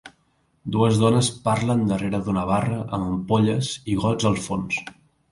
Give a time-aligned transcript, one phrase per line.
[0.75, 4.81] Dues dones parlen darrere d'una barra amb ampolles i gots al fons.